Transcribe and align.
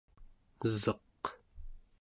seq 0.59 1.21